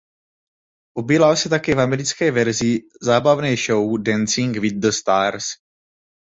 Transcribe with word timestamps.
Objevila 0.97 1.35
se 1.35 1.49
také 1.49 1.75
v 1.75 1.79
americké 1.79 2.31
verzi 2.31 2.79
zábavné 3.01 3.55
show 3.57 3.97
"Dancing 4.03 4.57
with 4.59 4.73
the 4.79 4.89
Stars". 4.91 5.43